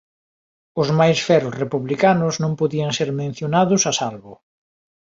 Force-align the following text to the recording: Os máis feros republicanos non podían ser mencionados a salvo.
Os 0.81 0.89
máis 0.99 1.19
feros 1.27 1.57
republicanos 1.63 2.33
non 2.43 2.53
podían 2.59 2.91
ser 2.97 3.09
mencionados 3.21 3.81
a 3.89 3.93
salvo. 4.01 4.33